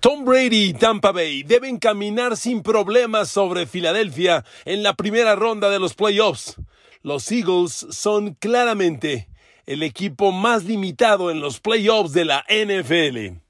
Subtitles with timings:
[0.00, 5.68] Tom Brady y Tampa Bay deben caminar sin problemas sobre Filadelfia en la primera ronda
[5.68, 6.56] de los playoffs.
[7.02, 9.28] Los Eagles son claramente
[9.66, 13.40] el equipo más limitado en los playoffs de la NFL.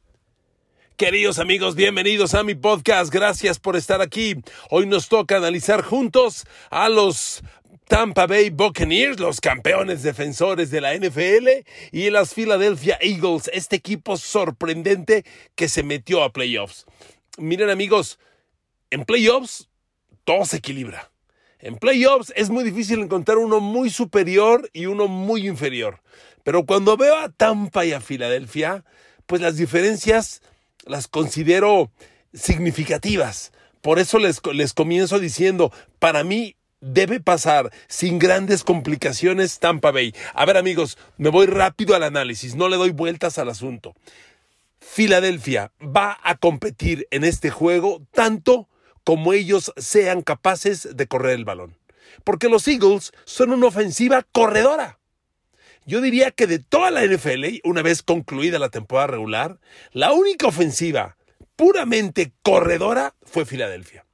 [0.97, 3.13] Queridos amigos, bienvenidos a mi podcast.
[3.13, 4.35] Gracias por estar aquí.
[4.71, 7.45] Hoy nos toca analizar juntos a los
[7.91, 14.17] Tampa Bay Buccaneers, los campeones defensores de la NFL, y las Philadelphia Eagles, este equipo
[14.17, 15.25] sorprendente
[15.57, 16.87] que se metió a playoffs.
[17.37, 18.21] Miren amigos,
[18.91, 19.69] en playoffs
[20.23, 21.11] todo se equilibra.
[21.59, 26.01] En playoffs es muy difícil encontrar uno muy superior y uno muy inferior.
[26.45, 28.85] Pero cuando veo a Tampa y a Filadelfia,
[29.27, 30.43] pues las diferencias
[30.87, 31.91] las considero
[32.33, 33.51] significativas.
[33.81, 40.15] Por eso les, les comienzo diciendo, para mí debe pasar sin grandes complicaciones Tampa Bay.
[40.35, 43.95] A ver amigos, me voy rápido al análisis, no le doy vueltas al asunto.
[44.81, 48.69] Filadelfia va a competir en este juego tanto
[49.05, 51.77] como ellos sean capaces de correr el balón.
[52.25, 54.99] Porque los Eagles son una ofensiva corredora.
[55.87, 59.59] Yo diría que de toda la NFL, una vez concluida la temporada regular,
[59.93, 61.17] la única ofensiva
[61.57, 64.05] puramente corredora fue Filadelfia.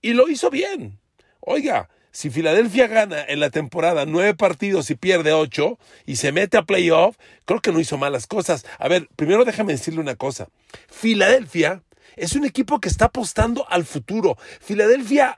[0.00, 0.98] Y lo hizo bien.
[1.40, 6.56] Oiga, si Filadelfia gana en la temporada nueve partidos y pierde ocho y se mete
[6.56, 8.64] a playoff, creo que no hizo malas cosas.
[8.78, 10.48] A ver, primero déjame decirle una cosa.
[10.88, 11.82] Filadelfia
[12.16, 14.38] es un equipo que está apostando al futuro.
[14.62, 15.36] Filadelfia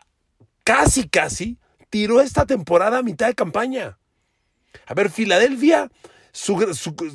[0.63, 1.59] casi, casi
[1.91, 3.99] tiró esta temporada a mitad de campaña.
[4.87, 5.91] A ver, Filadelfia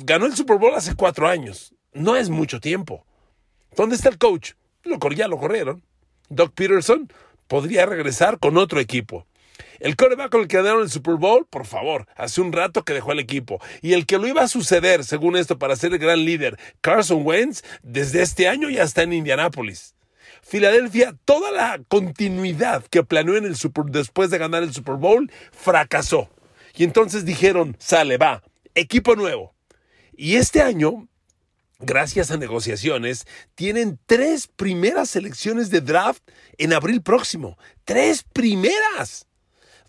[0.00, 1.74] ganó el Super Bowl hace cuatro años.
[1.94, 3.06] No es mucho tiempo.
[3.74, 4.52] ¿Dónde está el coach?
[4.82, 5.82] Lo, ya lo corrieron.
[6.28, 7.10] Doug Peterson
[7.48, 9.26] podría regresar con otro equipo.
[9.80, 12.94] El coreback con el que ganaron el Super Bowl, por favor, hace un rato que
[12.94, 13.60] dejó el equipo.
[13.82, 17.22] Y el que lo iba a suceder, según esto, para ser el gran líder, Carson
[17.24, 19.94] Wentz, desde este año ya está en Indianápolis.
[20.42, 25.30] Filadelfia, toda la continuidad que planeó en el Super, después de ganar el Super Bowl,
[25.52, 26.28] fracasó.
[26.76, 28.42] Y entonces dijeron, sale, va,
[28.74, 29.54] equipo nuevo.
[30.16, 31.08] Y este año,
[31.78, 36.22] gracias a negociaciones, tienen tres primeras selecciones de draft
[36.58, 37.58] en abril próximo.
[37.84, 39.26] Tres primeras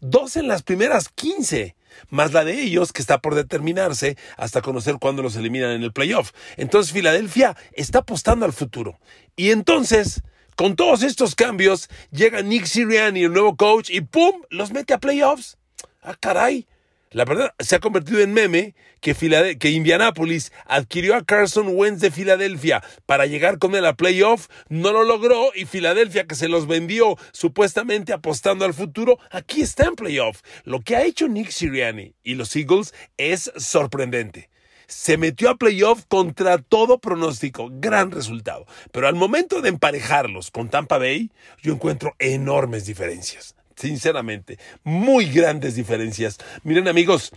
[0.02, 1.76] dos en las primeras 15,
[2.10, 5.94] más la de ellos que está por determinarse hasta conocer cuándo los eliminan en el
[5.94, 6.32] playoff.
[6.58, 9.00] Entonces Filadelfia está apostando al futuro.
[9.36, 10.24] Y entonces,
[10.56, 14.42] con todos estos cambios, llega Nick Sirianni, el nuevo coach, y ¡pum!
[14.50, 15.58] los mete a playoffs.
[16.02, 16.68] Ah, caray.
[17.16, 19.16] La verdad, se ha convertido en meme que,
[19.70, 25.06] Indianapolis adquirió a Carson Wentz de Filadelfia para llegar con él a playoff, no lo
[25.06, 30.42] logró y Filadelfia, que se los vendió supuestamente apostando al futuro, aquí está en playoff.
[30.66, 34.50] Lo que ha hecho Nick Sirianni y los Eagles es sorprendente
[34.88, 37.70] se metió a playoff contra todo pronóstico.
[37.72, 38.68] Gran resultado.
[38.92, 41.32] Pero al momento de emparejarlos con Tampa Bay,
[41.64, 46.38] yo encuentro enormes diferencias sinceramente, muy grandes diferencias.
[46.64, 47.32] Miren amigos,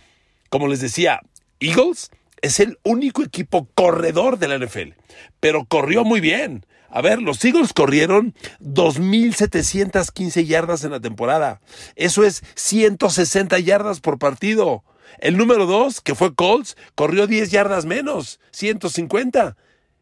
[0.49, 1.21] como les decía,
[1.59, 2.11] Eagles
[2.41, 4.93] es el único equipo corredor de la NFL,
[5.39, 6.65] pero corrió muy bien.
[6.91, 11.61] A ver, los Eagles corrieron 2.715 yardas en la temporada.
[11.95, 14.83] Eso es 160 yardas por partido.
[15.19, 19.55] El número 2, que fue Colts, corrió 10 yardas menos, 150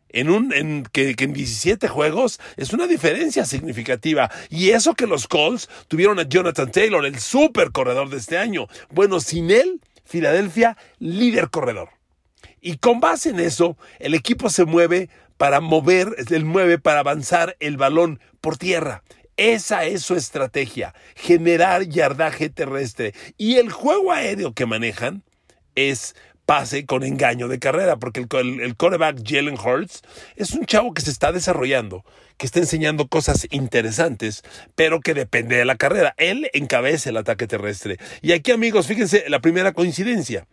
[0.10, 4.32] en, un, que, en 17 juegos es una diferencia significativa.
[4.50, 8.68] Y eso que los Colts tuvieron a Jonathan Taylor, el super corredor de este año.
[8.90, 11.90] Bueno, sin él, Filadelfia, líder corredor.
[12.62, 17.56] Y con base en eso, el equipo se mueve para mover, el mueve para avanzar
[17.60, 19.04] el balón por tierra.
[19.38, 23.14] Esa es su estrategia, generar yardaje terrestre.
[23.38, 25.24] Y el juego aéreo que manejan
[25.76, 26.16] es
[26.48, 30.02] pase con engaño de carrera, porque el, el, quarterback Jalen Hurts
[30.38, 32.06] es un chavo que se está desarrollando,
[32.38, 34.44] que está enseñando cosas interesantes,
[34.74, 36.16] pero que depende de la carrera.
[36.16, 37.98] Él encabeza el ataque terrestre.
[38.22, 40.48] Y aquí, amigos, fíjense la primera coincidencia.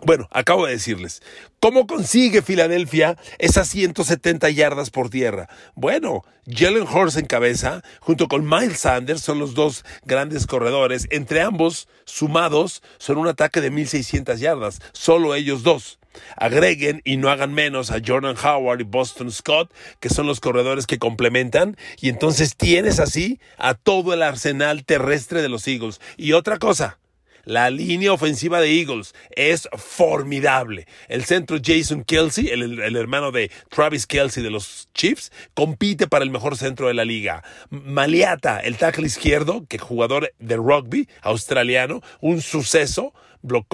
[0.00, 1.22] Bueno, acabo de decirles,
[1.60, 5.48] ¿cómo consigue Filadelfia esas 170 yardas por tierra?
[5.76, 11.06] Bueno, Jalen Hurts en cabeza, junto con Miles Sanders, son los dos grandes corredores.
[11.10, 16.00] Entre ambos, sumados, son un ataque de 1.600 yardas, solo ellos dos.
[16.36, 20.86] Agreguen y no hagan menos a Jordan Howard y Boston Scott, que son los corredores
[20.86, 26.00] que complementan, y entonces tienes así a todo el arsenal terrestre de los Eagles.
[26.16, 26.98] Y otra cosa,
[27.44, 30.86] la línea ofensiva de Eagles es formidable.
[31.08, 36.30] El centro Jason Kelsey, el, hermano de Travis Kelsey de los Chiefs, compite para el
[36.30, 37.44] mejor centro de la liga.
[37.70, 43.12] Maliata, el tackle izquierdo, que jugador de rugby australiano, un suceso.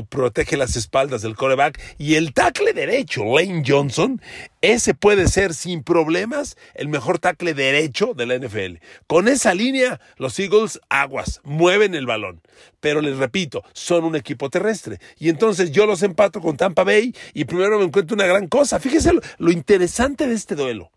[0.09, 1.81] Protege las espaldas del coreback.
[1.99, 4.21] Y el tackle derecho, Lane Johnson,
[4.61, 8.83] ese puede ser sin problemas el mejor tackle derecho de la NFL.
[9.07, 12.41] Con esa línea, los Eagles aguas, mueven el balón.
[12.81, 14.99] Pero les repito, son un equipo terrestre.
[15.19, 18.81] Y entonces yo los empato con Tampa Bay y primero me encuentro una gran cosa.
[18.81, 20.91] Fíjese lo interesante de este duelo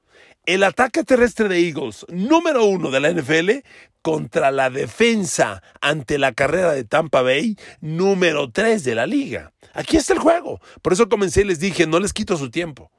[0.46, 3.66] el ataque terrestre de Eagles, número uno de la NFL,
[4.02, 9.54] contra la defensa ante la carrera de Tampa Bay, número tres de la liga.
[9.74, 10.60] Aquí está el juego.
[10.82, 12.92] Por eso comencé y les dije, no les quito su tiempo.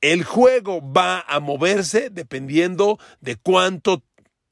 [0.00, 4.02] El juego va a moverse dependiendo de cuánto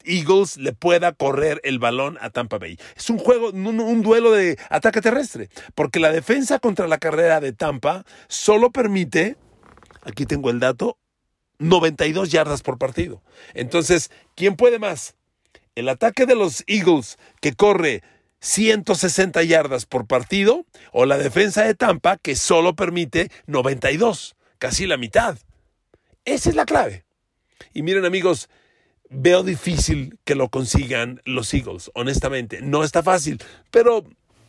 [0.05, 2.79] Eagles le pueda correr el balón a Tampa Bay.
[2.95, 7.39] Es un juego, un, un, duelo de ataque terrestre, porque la defensa contra la carrera
[7.39, 9.35] de Tampa solo permite,
[10.03, 10.97] aquí tengo el dato,
[11.59, 13.21] 92 yardas por partido.
[13.53, 15.15] Entonces, ¿quién puede más?
[15.75, 18.03] El ataque de los Eagles que corre
[18.39, 24.97] 160 yardas por partido o la defensa de Tampa que solo permite 92, casi la
[24.97, 25.37] mitad.
[26.25, 27.05] Esa es la clave.
[27.73, 28.49] Y miren amigos,
[29.09, 32.61] veo difícil que lo consigan los Eagles, honestamente.
[32.61, 33.41] No está fácil,
[33.71, 34.03] pero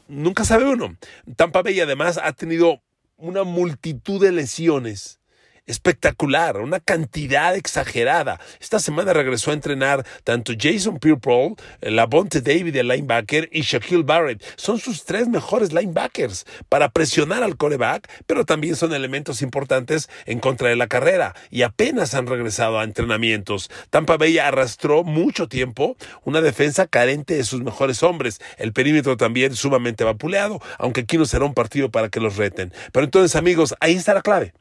[0.08, 0.96] nunca sabe uno.
[1.36, 2.82] Tampa Bay además ha tenido
[3.16, 5.20] una multitud de lesiones
[5.66, 8.40] espectacular, una cantidad exagerada.
[8.60, 14.42] Esta semana regresó a entrenar tanto Jason Pierre-Paul, Labonte David, el linebacker, y Shaquille Barrett.
[14.56, 20.40] Son sus tres mejores linebackers para presionar al coreback, pero también son elementos importantes en
[20.40, 23.70] contra de la carrera y apenas han regresado a entrenamientos.
[23.90, 28.40] Tampa Bay arrastró mucho tiempo una defensa carente de sus mejores hombres.
[28.58, 32.72] El perímetro también sumamente vapuleado, aunque aquí no será un partido para que los reten.
[32.92, 34.52] Pero entonces, amigos, ahí está la clave.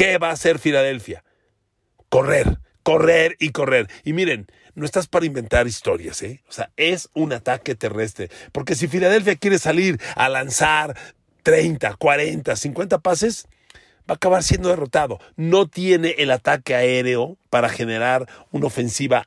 [0.00, 1.24] ¿Qué va a hacer Filadelfia?
[2.08, 3.86] Correr, correr y correr.
[4.02, 6.42] Y miren, no estás para inventar historias, ¿eh?
[6.48, 8.30] O sea, es un ataque terrestre.
[8.50, 10.96] Porque si Filadelfia quiere salir a lanzar
[11.42, 13.46] 30, 40, 50 pases,
[14.08, 15.18] va a acabar siendo derrotado.
[15.36, 19.26] No tiene el ataque aéreo para generar una ofensiva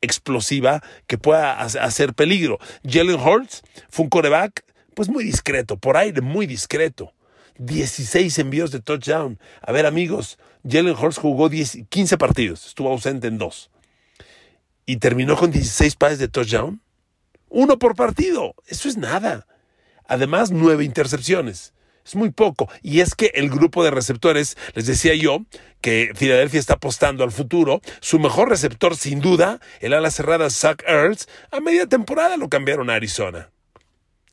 [0.00, 2.58] explosiva que pueda hacer peligro.
[2.88, 3.60] Jalen Hurts
[3.90, 4.64] fue un coreback,
[4.94, 7.12] pues muy discreto, por aire muy discreto.
[7.60, 9.38] 16 envíos de touchdown.
[9.60, 13.70] A ver, amigos, Jalen Hurts jugó 15 partidos, estuvo ausente en dos.
[14.86, 16.80] Y terminó con 16 pases de touchdown.
[17.48, 18.54] Uno por partido.
[18.66, 19.46] Eso es nada.
[20.06, 21.74] Además, nueve intercepciones.
[22.04, 22.68] Es muy poco.
[22.82, 25.44] Y es que el grupo de receptores, les decía yo,
[25.82, 27.82] que Filadelfia está apostando al futuro.
[28.00, 32.88] Su mejor receptor, sin duda, el ala cerrada Zach Ertz, a media temporada lo cambiaron
[32.88, 33.50] a Arizona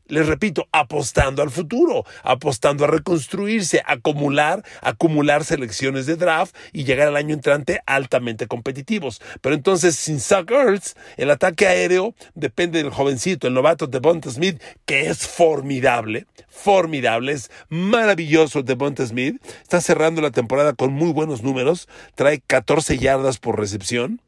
[0.08, 7.08] les repito, apostando al futuro, apostando a reconstruirse, acumular, acumular selecciones de draft y llegar
[7.08, 9.22] al año entrante altamente competitivos.
[9.42, 14.62] Pero entonces, sin Zach Ertz, el ataque aéreo depende del jovencito, el novato Devonta Smith,
[14.86, 19.42] que es formidable, formidable, es maravilloso Devonta Smith.
[19.62, 24.22] Está cerrando la temporada con muy buenos números, trae 14 yardas por recepción,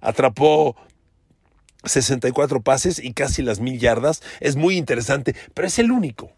[0.00, 0.76] atrapó
[1.84, 4.22] 64 pases y casi las mil yardas.
[4.40, 6.32] Es muy interesante, pero es el único.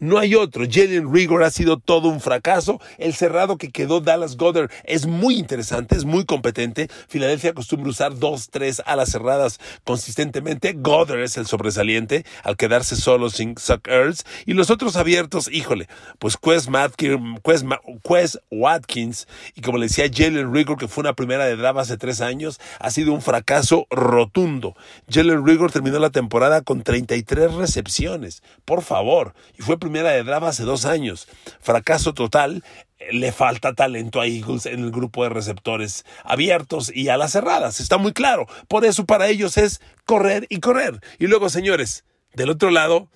[0.00, 0.64] No hay otro.
[0.70, 2.80] Jalen Rigor ha sido todo un fracaso.
[2.98, 6.88] El cerrado que quedó Dallas Goddard es muy interesante, es muy competente.
[7.08, 10.74] Filadelfia acostumbra usar dos, tres alas cerradas consistentemente.
[10.74, 14.24] Goddard es el sobresaliente al quedarse solo sin Zuck Earls.
[14.46, 16.68] Y los otros abiertos, híjole, pues Quest,
[18.50, 22.20] Watkins y como le decía Jalen Rigor, que fue una primera de draft hace tres
[22.20, 24.76] años, ha sido un fracaso rotundo.
[25.08, 28.42] Jalen Rigor terminó la temporada con 33 recepciones.
[28.64, 29.34] Por favor.
[29.58, 31.26] Y fue primera de draft hace dos años.
[31.60, 32.62] Fracaso total.
[33.10, 37.80] Le falta talento a Eagles en el grupo de receptores abiertos y a las cerradas.
[37.80, 38.46] Está muy claro.
[38.66, 41.00] Por eso para ellos es correr y correr.
[41.18, 42.04] Y luego, señores,
[42.34, 43.08] del otro lado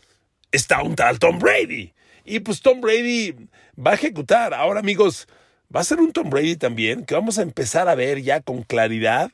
[0.51, 1.93] está un tal Tom Brady.
[2.25, 3.35] Y pues Tom Brady
[3.77, 4.55] va a ejecutar.
[4.55, 5.27] Ahora, amigos,
[5.75, 8.63] va a ser un Tom Brady también que vamos a empezar a ver ya con
[8.63, 9.31] claridad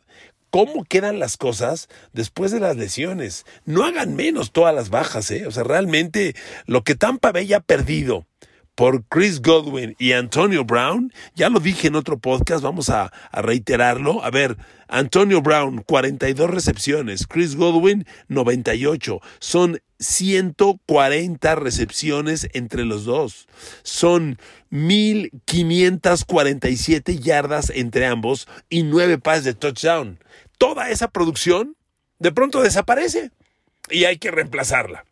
[0.50, 3.44] cómo quedan las cosas después de las lesiones.
[3.64, 5.46] No hagan menos todas las bajas, ¿eh?
[5.46, 6.34] O sea, realmente
[6.66, 8.26] lo que Tampa Bay ha perdido
[8.78, 14.22] por Chris Godwin y Antonio Brown, ya lo dije en otro podcast, vamos a, reiterarlo.
[14.22, 14.56] A ver,
[14.86, 19.20] Antonio Brown, 42 recepciones, Chris Godwin, 98.
[19.40, 23.48] Son 140 recepciones entre los dos.
[23.82, 24.38] Son
[24.70, 30.20] 1.547 yardas entre ambos y 9 pases de touchdown
[30.56, 31.74] toda esa producción
[32.20, 33.32] de pronto desaparece
[33.90, 35.04] y hay que reemplazarla.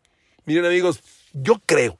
[0.45, 1.01] Miren amigos,
[1.33, 1.99] yo creo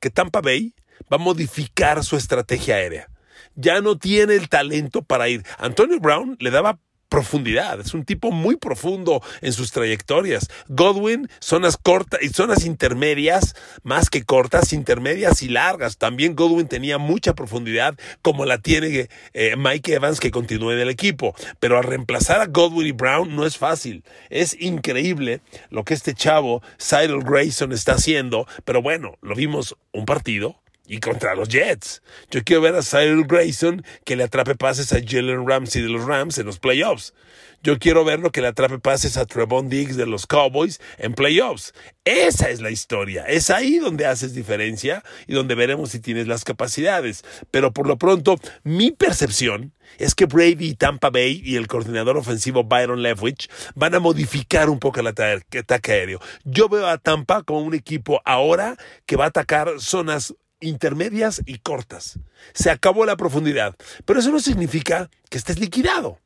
[0.00, 0.74] que Tampa Bay
[1.12, 3.08] va a modificar su estrategia aérea.
[3.54, 5.44] Ya no tiene el talento para ir.
[5.58, 10.48] Antonio Brown le daba profundidad, es un tipo muy profundo en sus trayectorias.
[10.68, 15.98] Godwin, zonas cortas y zonas intermedias, más que cortas, intermedias y largas.
[15.98, 20.90] También Godwin tenía mucha profundidad, como la tiene eh, Mike Evans, que continúa en el
[20.90, 21.34] equipo.
[21.60, 24.04] Pero a reemplazar a Godwin y Brown no es fácil.
[24.30, 28.46] Es increíble lo que este chavo, Cyril Grayson, está haciendo.
[28.64, 30.56] Pero bueno, lo vimos un partido
[30.88, 32.02] y contra los Jets.
[32.30, 36.04] Yo quiero ver a Cyril Grayson que le atrape pases a Jalen Ramsey de los
[36.04, 37.14] Rams en los playoffs.
[37.60, 41.74] Yo quiero verlo que le atrape pases a Trevon Diggs de los Cowboys en playoffs.
[42.04, 43.24] Esa es la historia.
[43.24, 47.24] Es ahí donde haces diferencia y donde veremos si tienes las capacidades.
[47.50, 52.62] Pero por lo pronto, mi percepción es que Brady, Tampa Bay y el coordinador ofensivo
[52.62, 56.20] Byron Leftwich van a modificar un poco el ataque aéreo.
[56.44, 61.58] Yo veo a Tampa como un equipo ahora que va a atacar zonas intermedias y
[61.58, 62.18] cortas.
[62.52, 66.18] Se acabó la profundidad, pero eso no significa que estés liquidado.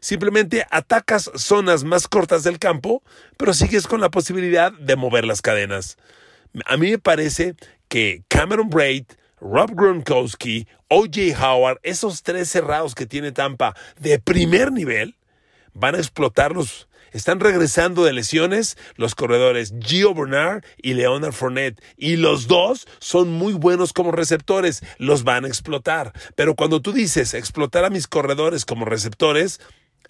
[0.00, 3.02] Simplemente atacas zonas más cortas del campo,
[3.36, 5.98] pero sigues con la posibilidad de mover las cadenas.
[6.64, 7.54] A mí me parece
[7.88, 9.04] que Cameron Braid,
[9.40, 15.16] Rob Gronkowski, OJ Howard, esos tres cerrados que tiene Tampa de primer nivel,
[15.74, 21.82] van a explotarlos están regresando de lesiones los corredores Gio Bernard y Leonard Fournette.
[21.96, 24.82] Y los dos son muy buenos como receptores.
[24.98, 26.12] Los van a explotar.
[26.34, 29.60] Pero cuando tú dices explotar a mis corredores como receptores,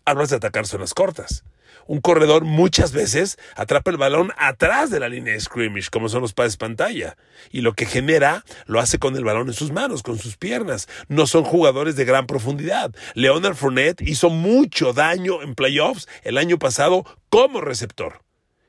[0.04, 1.44] hablas de atacar zonas cortas
[1.86, 6.22] un corredor muchas veces atrapa el balón atrás de la línea de scrimmage, como son
[6.22, 7.16] los pases pantalla.
[7.50, 10.88] Y lo que genera lo hace con el balón en sus manos, con sus piernas.
[11.08, 12.94] No son jugadores de gran profundidad.
[13.14, 18.22] Leonard Fournette hizo mucho daño en playoffs el año pasado como receptor.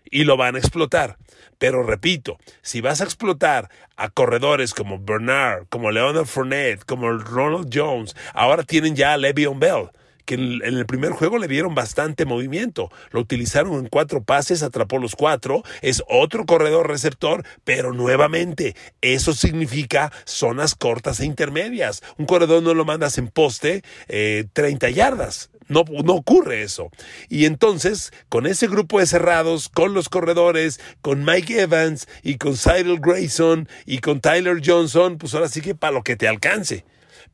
[0.09, 1.17] Y lo van a explotar.
[1.57, 7.69] Pero repito, si vas a explotar a corredores como Bernard, como Leonard Fournette, como Ronald
[7.71, 9.91] Jones, ahora tienen ya a Le'Veon Bell
[10.31, 12.89] que en el primer juego le dieron bastante movimiento.
[13.11, 15.61] Lo utilizaron en cuatro pases, atrapó los cuatro.
[15.81, 22.01] Es otro corredor receptor, pero nuevamente, eso significa zonas cortas e intermedias.
[22.17, 25.49] Un corredor no lo mandas en poste 30 eh, yardas.
[25.67, 26.91] No, no, ocurre eso.
[27.27, 32.55] Y entonces, con ese grupo de cerrados, con los corredores, con Mike Evans y con
[32.55, 36.85] Cyril Grayson y con Tyler Johnson, pues ahora sí que para lo que te alcance.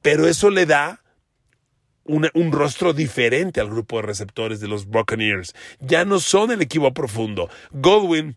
[0.02, 1.02] Pero eso le da
[2.08, 5.54] un rostro diferente al grupo de receptores de los Buccaneers.
[5.80, 7.50] Ya no son el equipo profundo.
[7.72, 8.36] Godwin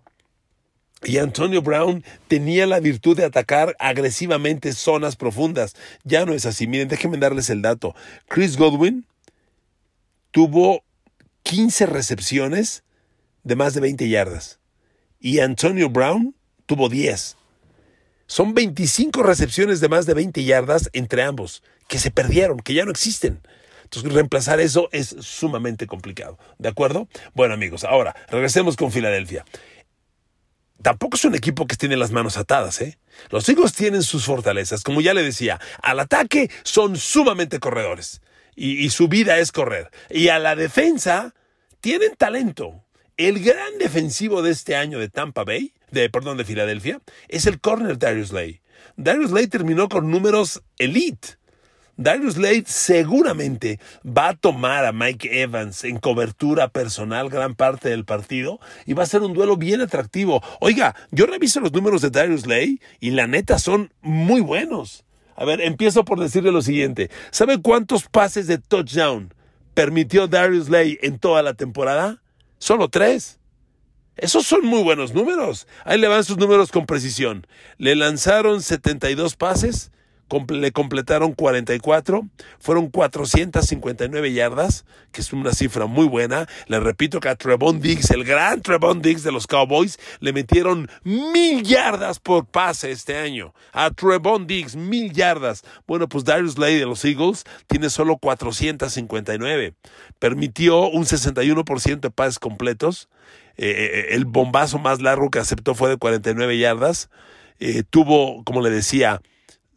[1.03, 5.75] y Antonio Brown tenían la virtud de atacar agresivamente zonas profundas.
[6.05, 6.67] Ya no es así.
[6.67, 7.95] Miren, déjenme darles el dato.
[8.29, 9.07] Chris Godwin
[10.31, 10.85] tuvo
[11.45, 12.85] 15 recepciones
[13.45, 14.59] de más de 20 yardas.
[15.19, 16.35] Y Antonio Brown
[16.67, 17.37] tuvo 10.
[18.27, 22.85] Son 25 recepciones de más de 20 yardas entre ambos, que se perdieron, que ya
[22.85, 23.41] no existen.
[23.93, 26.39] Entonces, reemplazar eso es sumamente complicado.
[26.59, 27.09] ¿De acuerdo?
[27.35, 29.45] Bueno, amigos, ahora regresemos con Filadelfia.
[30.81, 32.99] Tampoco es un equipo que tiene las manos atadas, ¿eh?
[33.31, 34.85] Los Eagles tienen sus fortalezas.
[34.85, 38.23] Como ya le decía, al ataque son sumamente corredores.
[38.55, 39.91] Y, su vida es correr.
[40.09, 41.35] Y a la defensa
[41.81, 42.85] tienen talento.
[43.17, 47.61] El gran defensivo de este año de Tampa Bay, de, perdón, de Filadelfia, es el
[47.61, 48.61] corner Darius Lay.
[48.97, 51.40] Darius Lay terminó con números elite.
[52.01, 58.07] Darius Slade seguramente va a tomar a Mike Evans en cobertura personal gran parte del
[58.07, 60.43] partido y va a ser un duelo bien atractivo.
[60.61, 65.05] Oiga, yo reviso los números de Darius Slade y la neta son muy buenos.
[65.37, 67.11] A ver, empiezo por decirle lo siguiente.
[67.33, 69.35] ¿Sabe cuántos pases de touchdown
[69.75, 72.23] permitió Darius Slade en toda la temporada?
[72.57, 73.41] Solo tres.
[74.17, 75.67] Esos son muy buenos números.
[75.85, 77.47] Ahí le van sus números con precisión.
[77.77, 79.93] Le lanzaron 72 pases
[80.49, 82.27] le completaron 44,
[82.59, 86.47] fueron 459 yardas, que es una cifra muy buena.
[86.67, 90.89] Le repito que a Trevon Diggs, el gran Trevon Diggs de los Cowboys, le metieron
[91.05, 93.55] mil yardas por pase este año.
[93.73, 95.63] A Trevon Diggs, mil yardas.
[95.87, 99.75] Bueno, pues Darius Lay de los Eagles tiene solo 459.
[100.19, 103.09] Permitió un 61% de pases completos.
[103.57, 107.11] Eh, eh, el bombazo más largo que aceptó fue de 49 yardas.
[107.59, 109.21] Eh, tuvo, como le decía,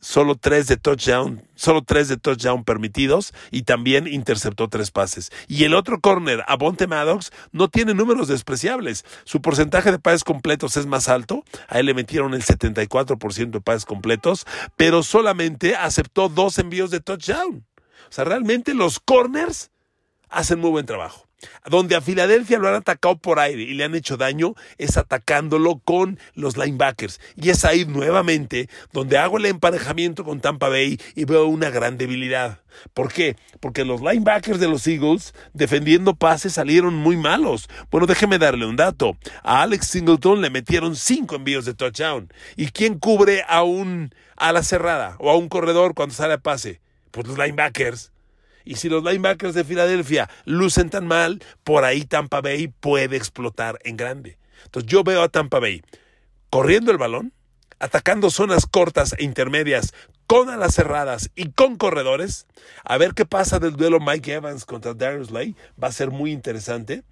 [0.03, 5.31] solo tres de touchdown, solo tres de touchdown permitidos y también interceptó tres pases.
[5.47, 9.05] Y el otro corner, Abonte Maddox, no tiene números despreciables.
[9.23, 11.45] Su porcentaje de pases completos es más alto.
[11.69, 14.45] A él le metieron el 74% de pases completos,
[14.75, 17.65] pero solamente aceptó dos envíos de touchdown.
[18.09, 19.71] O sea, realmente los corners
[20.29, 21.27] hacen muy buen trabajo.
[21.65, 25.79] Donde a Filadelfia lo han atacado por aire y le han hecho daño es atacándolo
[25.83, 27.19] con los linebackers.
[27.35, 31.97] Y es ahí nuevamente donde hago el emparejamiento con Tampa Bay y veo una gran
[31.97, 32.59] debilidad.
[32.93, 33.35] ¿Por qué?
[33.59, 37.69] Porque los linebackers de los Eagles defendiendo pases salieron muy malos.
[37.91, 39.17] Bueno, déjeme darle un dato.
[39.43, 42.31] A Alex Singleton le metieron cinco envíos de touchdown.
[42.55, 46.81] ¿Y quién cubre a un ala cerrada o a un corredor cuando sale a pase?
[47.11, 48.12] Pues los linebackers.
[48.65, 53.79] Y si los linebackers de Filadelfia lucen tan mal, por ahí Tampa Bay puede explotar
[53.83, 54.37] en grande.
[54.65, 55.81] Entonces yo veo a Tampa Bay
[56.49, 57.33] corriendo el balón,
[57.79, 59.93] atacando zonas cortas e intermedias
[60.27, 62.47] con alas cerradas y con corredores.
[62.83, 65.55] A ver qué pasa del duelo Mike Evans contra Darius Lay.
[65.81, 67.03] Va a ser muy interesante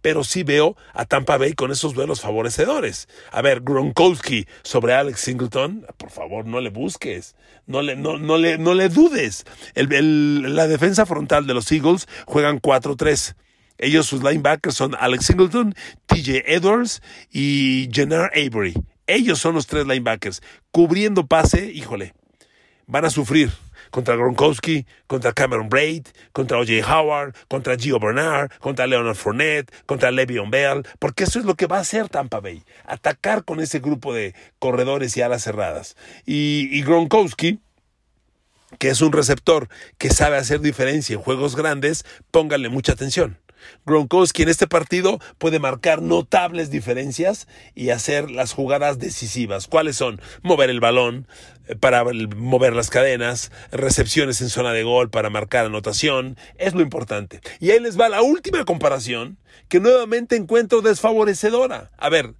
[0.00, 3.08] pero sí veo a Tampa Bay con esos duelos favorecedores.
[3.30, 8.36] A ver, Gronkowski sobre Alex Singleton, por favor, no le busques, no le, no, no
[8.38, 9.44] le, no le dudes.
[9.74, 13.34] la defensa frontal de los Eagles juegan 4-3.
[13.78, 15.74] Ellos, sus linebackers son Alex Singleton,
[16.06, 18.74] TJ Edwards y Jenner Avery.
[19.06, 20.42] Ellos son los tres linebackers.
[20.72, 22.12] Cubriendo pase, híjole,
[22.86, 23.50] van a sufrir
[23.90, 26.82] contra Gronkowski, contra Cameron Braid, contra O.J.
[26.86, 31.66] Howard, contra Gio Bernard, contra Leonard Fournette, contra Le'Veon Bell, porque eso es lo que
[31.66, 35.96] va a hacer Tampa Bay, atacar con ese grupo de corredores y alas cerradas.
[36.26, 37.60] Y, y Gronkowski,
[38.78, 43.38] que es un receptor que sabe hacer diferencia en juegos grandes, pónganle mucha atención.
[43.86, 49.66] Gronkowski en este partido puede marcar notables diferencias y hacer las jugadas decisivas.
[49.66, 50.20] ¿Cuáles son?
[50.42, 51.26] Mover el balón
[51.66, 56.80] eh, para mover las cadenas, recepciones en zona de gol para marcar anotación, es lo
[56.80, 57.40] importante.
[57.60, 59.38] Y ahí les va la última comparación
[59.68, 61.90] que nuevamente encuentro desfavorecedora.
[61.98, 62.34] A ver,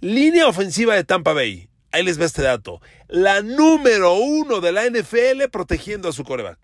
[0.00, 1.68] línea ofensiva de Tampa Bay.
[1.92, 2.80] Ahí les va este dato.
[3.06, 6.58] La número uno de la NFL protegiendo a su coreback.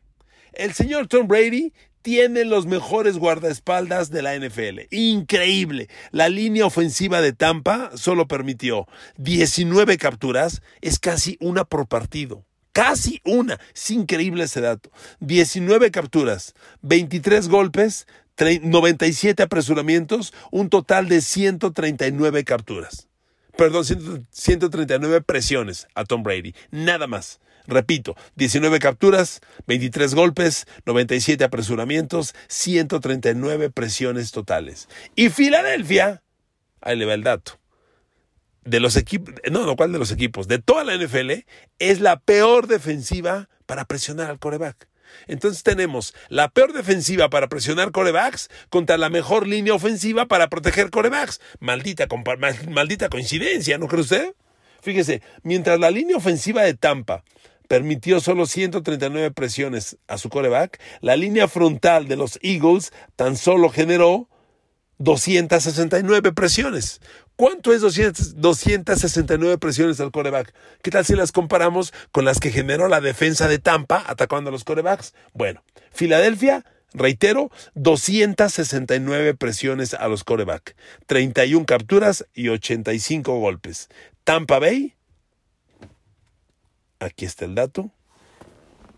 [0.52, 4.86] El señor Tom Brady tiene los mejores guardaespaldas de la NFL.
[4.90, 5.88] Increíble.
[6.12, 8.86] La línea ofensiva de Tampa solo permitió
[9.18, 12.44] 19 capturas, es casi una por partido.
[12.72, 13.58] Casi una.
[13.74, 14.90] Es increíble ese dato.
[15.20, 18.06] 19 capturas, 23 golpes,
[18.62, 23.08] 97 apresuramientos, un total de 139 capturas.
[23.56, 23.84] Perdón,
[24.30, 26.54] 139 presiones a Tom Brady.
[26.70, 27.40] Nada más.
[27.66, 34.88] Repito, 19 capturas, 23 golpes, 97 apresuramientos, 139 presiones totales.
[35.14, 36.22] Y Filadelfia,
[36.80, 37.58] ahí le va el dato,
[38.64, 40.48] de los equipos, no, no, ¿cuál de los equipos?
[40.48, 41.44] De toda la NFL,
[41.78, 44.88] es la peor defensiva para presionar al coreback.
[45.26, 50.90] Entonces tenemos la peor defensiva para presionar corebacks contra la mejor línea ofensiva para proteger
[50.90, 51.40] corebacks.
[51.58, 52.06] Maldita,
[52.68, 54.34] maldita coincidencia, ¿no cree usted?
[54.82, 57.24] Fíjese, mientras la línea ofensiva de Tampa
[57.70, 63.70] permitió solo 139 presiones a su coreback, la línea frontal de los Eagles tan solo
[63.70, 64.28] generó
[64.98, 67.00] 269 presiones.
[67.36, 70.52] ¿Cuánto es 269 presiones al coreback?
[70.82, 74.52] ¿Qué tal si las comparamos con las que generó la defensa de Tampa atacando a
[74.52, 75.14] los corebacks?
[75.32, 80.74] Bueno, Filadelfia, reitero, 269 presiones a los coreback,
[81.06, 83.88] 31 capturas y 85 golpes.
[84.24, 84.96] Tampa Bay,
[87.00, 87.90] aquí está el dato,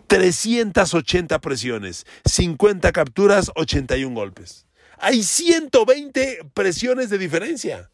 [0.09, 4.67] 380 presiones, 50 capturas, 81 golpes.
[4.99, 7.89] Hay 120 presiones de diferencia.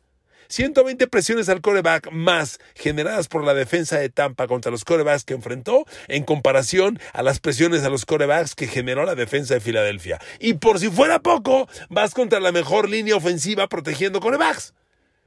[0.49, 5.35] 120 presiones al coreback más generadas por la defensa de Tampa contra los corebacks que
[5.35, 10.19] enfrentó en comparación a las presiones a los corebacks que generó la defensa de Filadelfia.
[10.41, 14.75] Y por si fuera poco, vas contra la mejor línea ofensiva protegiendo corebacks.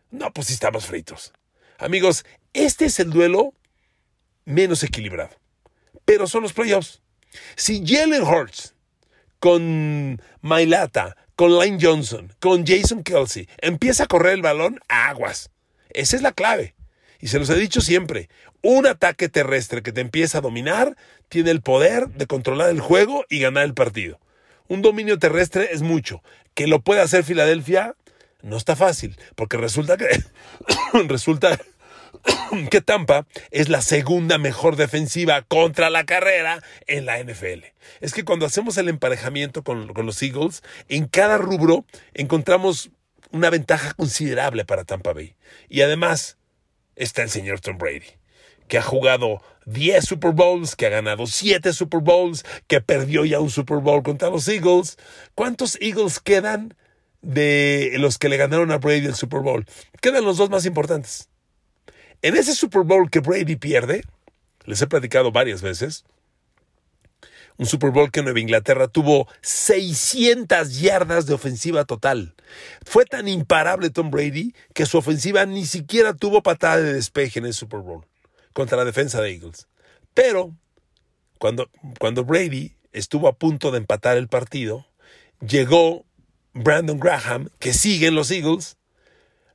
[0.10, 1.32] No, pues estamos fritos.
[1.78, 3.54] Amigos, este es el duelo
[4.45, 5.36] menos equilibrado.
[6.06, 7.01] Pero son los playoffs.
[7.56, 8.75] Si Jalen Hurts
[9.39, 15.49] con Mailata, con Lane Johnson, con Jason Kelsey empieza a correr el balón, aguas.
[15.89, 16.75] Esa es la clave.
[17.19, 18.30] Y se los he dicho siempre,
[18.62, 20.95] un ataque terrestre que te empieza a dominar
[21.30, 24.19] tiene el poder de controlar el juego y ganar el partido.
[24.67, 26.23] Un dominio terrestre es mucho.
[26.54, 27.95] Que lo pueda hacer Filadelfia
[28.41, 30.08] no está fácil, porque resulta que
[31.08, 31.60] resulta
[32.69, 37.65] que Tampa es la segunda mejor defensiva contra la carrera en la NFL.
[38.00, 42.91] Es que cuando hacemos el emparejamiento con, los Eagles, en cada rubro encontramos
[43.32, 45.36] una ventaja considerable para Tampa Bay.
[45.69, 46.38] Y además
[46.95, 48.06] está el señor Tom Brady,
[48.67, 53.39] que ha jugado 10 Super Bowls, que ha ganado 7 Super Bowls, que perdió ya
[53.39, 54.97] un Super Bowl contra los Eagles.
[55.36, 56.76] ¿Cuántos Eagles quedan
[57.21, 59.65] de los que le ganaron a Brady el Super Bowl?
[60.02, 61.31] Quedan los dos más importantes.
[62.22, 64.04] En ese Super Bowl que Brady pierde,
[64.66, 66.06] les he platicado varias veces,
[67.58, 72.34] Un Super Bowl que Nueva Inglaterra tuvo 600 yardas de ofensiva total.
[72.86, 77.46] Fue tan imparable Tom Brady que su ofensiva ni siquiera tuvo patada de despeje en
[77.46, 78.06] el Super Bowl
[78.54, 79.68] contra la defensa de Eagles.
[80.14, 80.56] Pero
[81.38, 84.88] cuando, cuando Brady estuvo a punto de empatar el partido,
[85.46, 86.06] llegó
[86.54, 88.78] Brandon Graham, que sigue en los Eagles,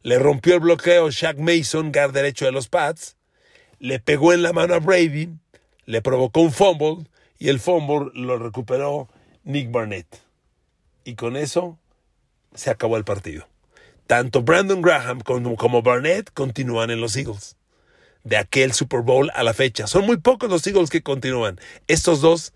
[0.03, 3.17] le rompió el bloqueo Shaq Mason, guard derecho de los Pats,
[3.79, 5.31] le pegó en la mano a Brady,
[5.85, 9.09] le provocó un fumble y el fumble lo recuperó
[9.45, 10.07] Nick Barnett.
[11.05, 11.79] Y con eso
[12.55, 13.47] se acabó el partido.
[14.07, 17.57] Tanto Brandon Graham como, como Barnett continúan en los Eagles.
[18.25, 19.87] De aquel Super Bowl a la fecha.
[19.87, 21.61] Son muy pocos los Eagles que continúan.
[21.87, 22.53] Estos dos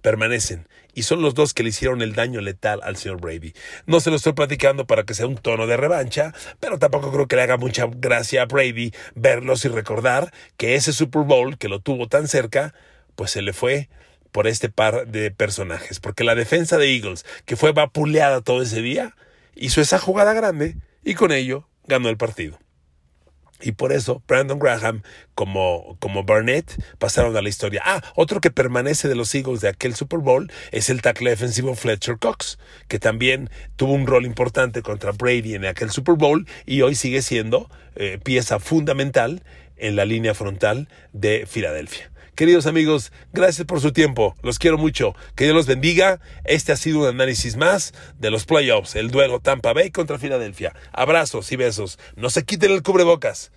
[0.00, 3.54] permanecen y son los dos que le hicieron el daño letal al señor Brady.
[3.86, 7.26] No se lo estoy platicando para que sea un tono de revancha, pero tampoco creo
[7.26, 11.68] que le haga mucha gracia a Brady verlos y recordar que ese Super Bowl que
[11.68, 12.74] lo tuvo tan cerca,
[13.14, 13.88] pues se le fue
[14.32, 18.80] por este par de personajes, porque la defensa de Eagles, que fue vapuleada todo ese
[18.80, 19.14] día,
[19.54, 22.61] hizo esa jugada grande y con ello ganó el partido.
[23.62, 25.02] Y por eso Brandon Graham
[25.34, 27.82] como, como Barnett pasaron a la historia.
[27.84, 31.74] Ah, otro que permanece de los Eagles de aquel Super Bowl es el tackle defensivo
[31.74, 36.82] Fletcher Cox, que también tuvo un rol importante contra Brady en aquel Super Bowl y
[36.82, 39.42] hoy sigue siendo eh, pieza fundamental
[39.76, 42.11] en la línea frontal de Filadelfia.
[42.34, 44.34] Queridos amigos, gracias por su tiempo.
[44.42, 45.14] Los quiero mucho.
[45.36, 46.18] Que Dios los bendiga.
[46.44, 50.74] Este ha sido un análisis más de los playoffs, el duelo Tampa Bay contra Filadelfia.
[50.92, 51.98] Abrazos y besos.
[52.16, 53.52] No se quiten el cubrebocas.